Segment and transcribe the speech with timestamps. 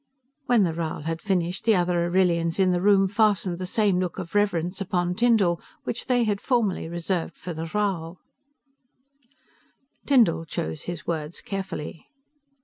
[0.47, 4.17] When the Rhal had finished, the other Arrillians in the room fastened the same look
[4.17, 8.17] of reverence upon Tyndall which they had formerly reserved for the Rhal.
[10.07, 12.07] Tyndall chose his words carefully.